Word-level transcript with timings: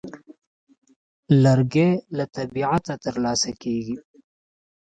لرګی 1.43 1.89
له 2.17 2.25
طبیعته 2.35 2.93
ترلاسه 3.03 3.51
کېږي. 3.61 3.97